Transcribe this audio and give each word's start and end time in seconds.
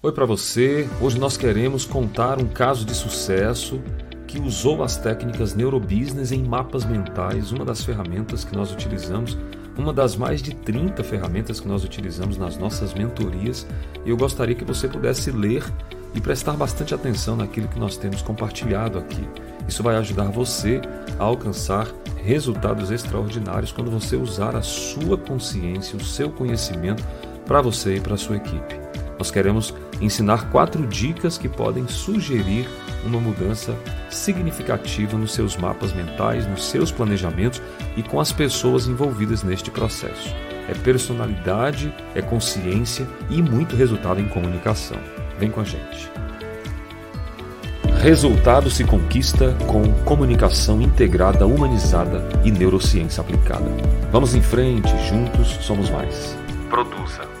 Oi 0.00 0.12
para 0.12 0.24
você. 0.24 0.88
Hoje 1.00 1.18
nós 1.18 1.36
queremos 1.36 1.84
contar 1.84 2.38
um 2.38 2.46
caso 2.46 2.84
de 2.84 2.94
sucesso 2.94 3.82
que 4.28 4.38
usou 4.38 4.84
as 4.84 4.96
técnicas 4.96 5.56
neurobusiness 5.56 6.30
em 6.30 6.40
mapas 6.40 6.84
mentais, 6.84 7.50
uma 7.50 7.64
das 7.64 7.82
ferramentas 7.82 8.44
que 8.44 8.54
nós 8.54 8.72
utilizamos, 8.72 9.36
uma 9.76 9.92
das 9.92 10.14
mais 10.14 10.40
de 10.40 10.54
30 10.54 11.02
ferramentas 11.02 11.58
que 11.58 11.66
nós 11.66 11.82
utilizamos 11.82 12.38
nas 12.38 12.56
nossas 12.56 12.94
mentorias. 12.94 13.66
E 14.06 14.10
eu 14.10 14.16
gostaria 14.16 14.54
que 14.54 14.64
você 14.64 14.86
pudesse 14.86 15.32
ler 15.32 15.64
e 16.14 16.20
prestar 16.20 16.52
bastante 16.52 16.94
atenção 16.94 17.34
naquilo 17.34 17.66
que 17.66 17.80
nós 17.80 17.96
temos 17.96 18.22
compartilhado 18.22 19.00
aqui. 19.00 19.28
Isso 19.66 19.82
vai 19.82 19.96
ajudar 19.96 20.30
você 20.30 20.80
a 21.18 21.24
alcançar 21.24 21.88
resultados 22.22 22.92
extraordinários 22.92 23.72
quando 23.72 23.90
você 23.90 24.14
usar 24.14 24.54
a 24.54 24.62
sua 24.62 25.18
consciência, 25.18 25.96
o 25.96 26.04
seu 26.04 26.30
conhecimento 26.30 27.02
para 27.44 27.60
você 27.60 27.96
e 27.96 28.00
para 28.00 28.14
a 28.14 28.18
sua 28.18 28.36
equipe. 28.36 28.77
Nós 29.18 29.30
queremos 29.30 29.74
ensinar 30.00 30.48
quatro 30.50 30.86
dicas 30.86 31.36
que 31.36 31.48
podem 31.48 31.88
sugerir 31.88 32.68
uma 33.04 33.20
mudança 33.20 33.76
significativa 34.08 35.18
nos 35.18 35.32
seus 35.32 35.56
mapas 35.56 35.92
mentais, 35.92 36.46
nos 36.46 36.64
seus 36.64 36.92
planejamentos 36.92 37.60
e 37.96 38.02
com 38.02 38.20
as 38.20 38.32
pessoas 38.32 38.86
envolvidas 38.86 39.42
neste 39.42 39.70
processo. 39.70 40.34
É 40.68 40.74
personalidade, 40.74 41.92
é 42.14 42.22
consciência 42.22 43.06
e 43.30 43.42
muito 43.42 43.74
resultado 43.74 44.20
em 44.20 44.28
comunicação. 44.28 44.98
Vem 45.38 45.50
com 45.50 45.60
a 45.60 45.64
gente. 45.64 46.10
Resultado 48.00 48.70
se 48.70 48.84
conquista 48.84 49.56
com 49.66 49.92
comunicação 50.04 50.80
integrada, 50.80 51.46
humanizada 51.46 52.28
e 52.44 52.50
neurociência 52.50 53.20
aplicada. 53.20 53.66
Vamos 54.12 54.34
em 54.36 54.42
frente, 54.42 54.88
juntos 55.08 55.48
somos 55.62 55.90
mais. 55.90 56.36
Produza 56.70 57.37